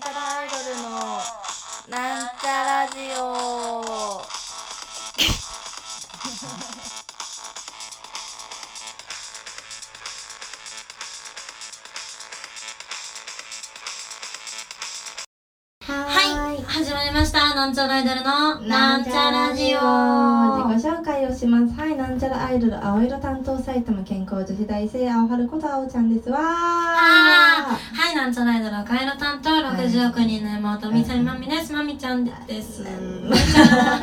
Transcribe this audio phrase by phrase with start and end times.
[0.00, 0.88] なんちゃらアイドルの
[1.90, 3.79] なんちゃラジオ。
[17.54, 19.78] なんちゃらアイドルのなんちゃラジオ。
[20.68, 21.74] 自己紹介をします。
[21.74, 26.30] はいなんちゃらアイドル青色担当埼玉健康女子大生青春こと青ちゃんです。
[26.30, 27.78] わは
[28.12, 31.72] い、なんちゃらアイドル赤色担当60億人の妹、みさみまみです。
[31.72, 32.82] まみちゃんです。
[32.82, 33.68] まみちゃん。
[33.90, 34.00] あ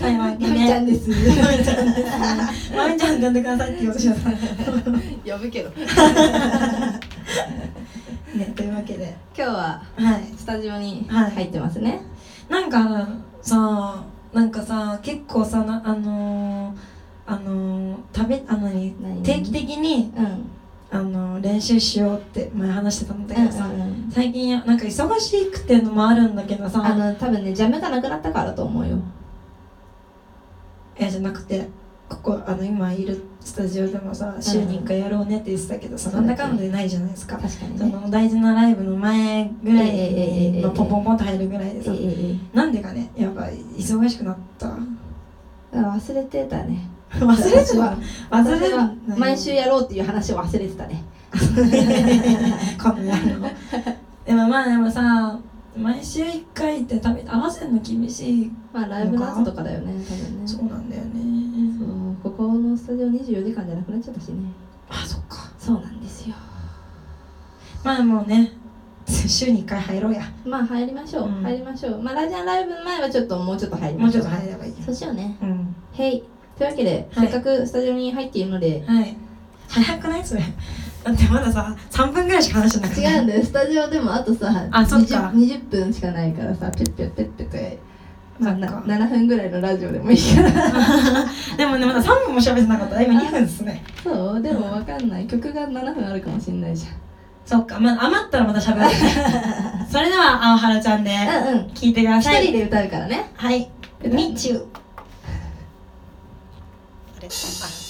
[0.00, 1.08] といまみちゃんで、です。
[1.10, 1.16] ま
[1.56, 2.10] みちゃんです。
[2.76, 4.28] まみちゃん呼んでくださいって言おうとしました。
[5.32, 5.70] 呼ぶけど
[8.34, 10.24] ね、というわけで、今日ははい。
[10.36, 11.30] スタジオにはい。
[11.30, 12.02] 入ってますね、
[12.48, 13.08] なんか
[13.42, 16.76] さ、なんかさ、結構さ、なあのー、
[17.26, 18.70] あのー、食べ、あの
[19.22, 20.50] 定期的に、うん。
[20.90, 24.10] あの練習しようって前話してたんだけどさ、うんうん。
[24.12, 26.84] 最近なんか忙しくてのもあるんだけどさ。
[26.84, 28.98] あの多分ねジャムがなくなったからだと思うよ。
[30.96, 31.68] いやじゃなくて
[32.08, 37.90] ここあの今いるスタジオでもさ週に1回やろうねって言ってたけどさ、うんなんだかんだでないじゃないですか、そ確かにね。
[37.90, 43.42] の大事なライブの前ぐらいにまあポンポンポンと入るぐらいでさ、ええなんでかねやっぱ
[43.76, 44.76] 忙しくなった？
[45.72, 46.88] え忘れてたね。
[47.14, 47.96] 忘れてた？
[48.36, 51.02] 忘れ私は毎週やろうっていう話を忘れてたね。
[51.34, 53.50] この野郎
[54.24, 55.38] でもまあでもさ
[55.76, 58.52] 毎週1回って食べ合わせるの厳しい。
[58.72, 60.48] まあライブの後とかだよね多分ね。
[60.48, 61.20] そうなんだよね。
[61.78, 64.50] そうここのスタジオ24時間じゃなくなっちゃったしね。
[64.88, 65.50] あそっか。
[65.58, 66.34] そうなんですよ。
[67.82, 68.52] まあもうね
[69.06, 70.22] 週に1回入ろうや。
[70.44, 71.42] まあ入りましょう、うん。
[71.42, 72.02] 入りましょう。
[72.02, 74.24] まあラジアンライブの前はちょっともうちょっと入りましょう。
[74.24, 75.36] もうちょっと入ればいいそうしようね。
[75.42, 75.74] うん。
[75.92, 76.22] へい。
[76.56, 77.28] というわけで、はい。
[77.28, 79.16] せっかくスタジオに入っているのではい。
[79.68, 80.24] 早くない？
[80.24, 80.42] それ
[81.04, 83.44] だってまださ3分ぐらいしか話してなくて違うんだよ。
[83.44, 85.30] スタジオでもあとさあそっか。
[85.34, 87.78] 20, 20分しかないからさペッペッペッペッて
[88.38, 90.50] まあ、なそっか7分ぐらいのラジオでもいいから
[91.56, 96.86] でもねまだ3分も喋ってなかった今2分ですねそうでもわかんない曲が7分あるかもしれないじ
[97.46, 98.90] そっかまあ余ったらまた喋る
[99.88, 103.70] それでは青原ちゃんでゃんうんうん聞いてください一人で歌うからねはい
[104.02, 104.66] 日中
[107.20, 107.83] 会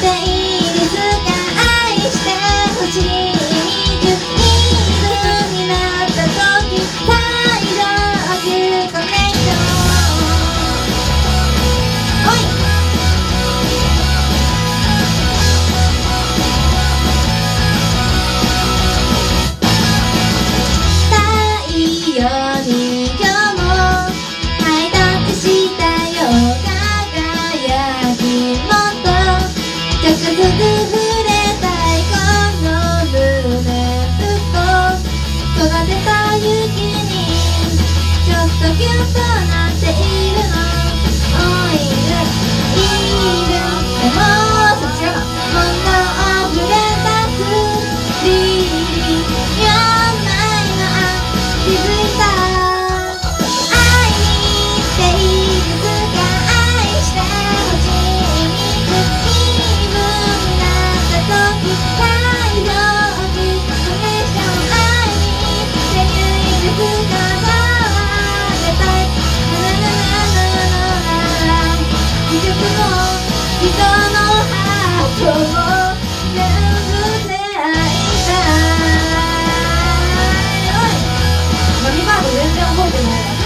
[0.00, 1.02] ていいですか
[1.88, 2.30] 愛して
[2.78, 3.37] ほしい。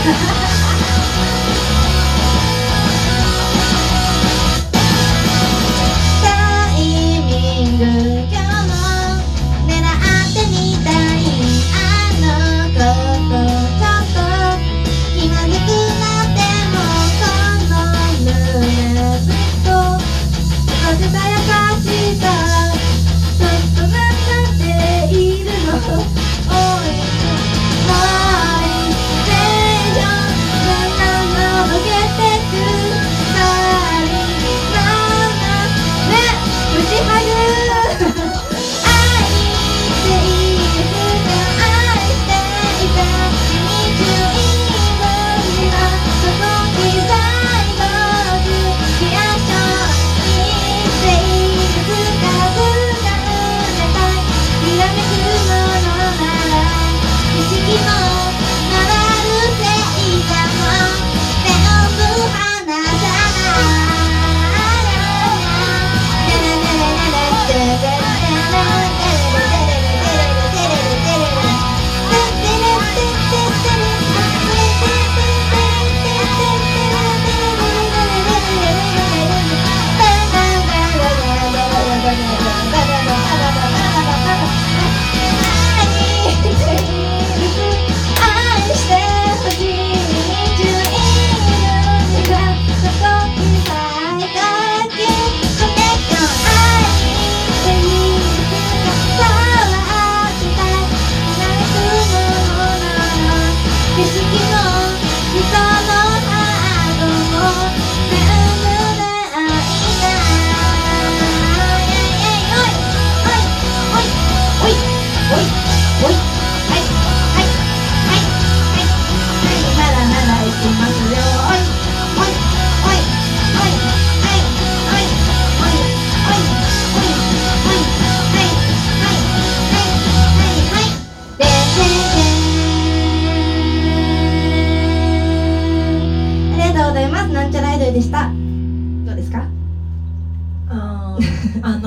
[0.04, 0.42] Yeah.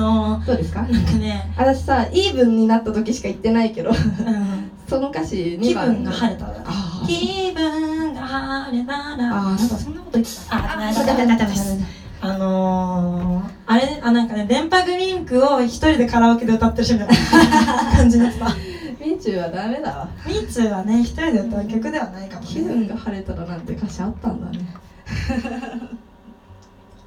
[0.06, 0.80] あのどうですか？
[0.80, 6.46] ー、なんかね、私さイーブンになった時しか言ってないけどうん、その歌詞気2番分が晴れた
[7.06, 10.56] 気分が晴れたらなんかそんなこと言ってた。
[10.56, 10.76] あ、
[11.06, 11.54] ダメだダメ
[12.18, 17.08] あのー、あれあなんかね電波グリンクを一人でカラオケで歌ってる人みたい
[17.50, 18.46] な 感じだった
[18.98, 20.08] みーちゅうはダメだわ。
[20.26, 22.46] ミーツーはね一人で歌う曲ではないかもね。
[22.48, 24.66] 気分が晴れたらなんて歌詞あったんだね。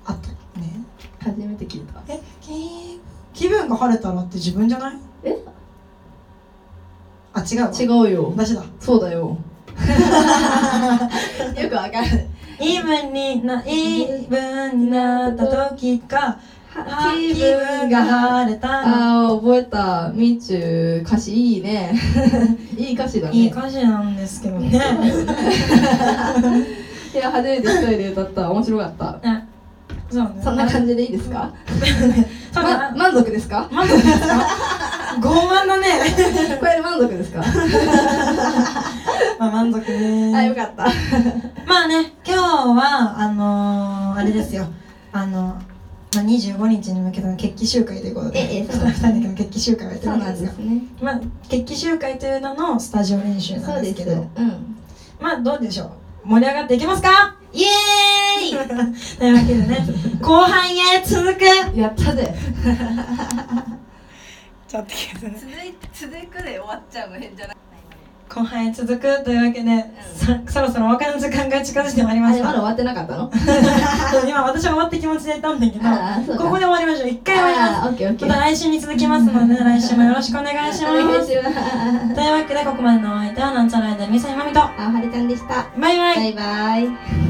[0.06, 0.28] あった
[0.60, 0.84] ね。
[1.19, 2.01] 初めて聞いた。
[2.07, 2.22] え
[3.34, 4.98] 気気分が晴れたらって自分じゃない？
[5.24, 5.38] え？
[7.34, 7.72] あ違うわ。
[8.07, 8.34] 違うよ。
[8.36, 8.63] 私だ。
[8.80, 9.38] そうだよ。
[11.62, 12.07] よくわかる。
[12.60, 14.38] イーブンになイーブ
[14.75, 16.40] ンになった時か。
[16.75, 18.81] あ気分が晴れたら
[19.25, 20.12] あー覚えた。
[20.13, 21.94] みーちゅう歌詞いいね。
[22.78, 23.36] いい歌詞だね。
[23.36, 24.69] いい歌詞なんですけどね。
[27.13, 28.51] いや初めて一人で歌った。
[28.51, 29.06] 面白かった。
[29.24, 29.44] あ
[30.12, 30.30] そうね。
[30.44, 31.80] そんな感じでいいですか、そう
[32.54, 33.68] ま、だ満足ですか？
[33.72, 34.48] 満足ですか？
[35.19, 35.88] 傲慢だね。
[36.60, 37.42] これで満足ですか？
[39.40, 40.36] まあ満足ね。
[40.36, 40.86] あよかった。
[41.66, 44.66] まあね今日はあのー、あれですよ。
[45.12, 45.56] あの
[46.16, 50.81] まあ、25日に向けての決起集会ということで、ええちょっと2人だけの決起集会をやってそうるんですがね。
[51.01, 54.13] まあ、決起集会という名のスタジオ練習なんですけど。
[54.13, 54.75] うん。
[55.19, 55.84] まあどうでしょ
[56.25, 56.30] う？
[56.30, 57.36] 盛り上がっていけますか？
[57.54, 57.72] イエーイ
[58.51, 59.31] とい。
[59.31, 59.88] うわけでね
[60.22, 61.44] 後半へ続く。
[61.78, 62.34] やったぜ。
[64.68, 65.75] ちょっと待ってくださいね。
[65.94, 67.56] 続い続くで終わっちゃうの変じゃない？
[68.30, 69.69] 後半へ続くというわけで、
[70.13, 73.31] さそろそろお別れの時間が近づいてまいりましたまだ終わってなかったの？
[74.30, 77.10] 今私は終わった気持ちでいたんだけどここで終わりましょう。
[77.10, 78.25] 一回終わります。
[78.28, 80.94] また来週に続きますので 来週もよろしくお願いします。
[80.94, 82.13] お願いします。
[82.16, 84.60] というわけでここまでのお相手はなんちゃらアイドルミサイマミと。
[84.62, 85.66] あはるちゃんでした。
[85.80, 86.16] バイバイ。
[86.16, 87.29] バイバイ